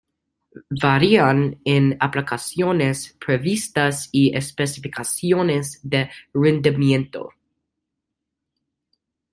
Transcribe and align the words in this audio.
Varían 0.81 1.59
en 1.63 1.95
aplicaciones 1.99 3.15
previstas 3.23 4.09
y 4.11 4.35
especificaciones 4.35 5.79
de 5.83 6.09
rendimiento. 6.33 7.29